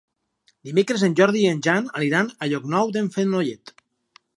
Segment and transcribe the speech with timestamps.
[0.69, 3.81] Dimecres en Jordi i en Jan aniran a Llocnou d'en Fenollet.